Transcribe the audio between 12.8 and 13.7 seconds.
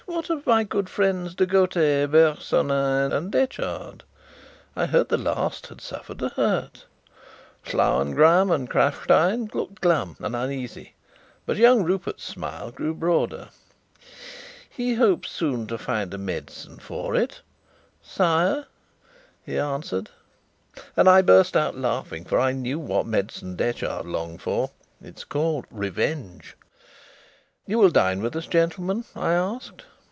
broader.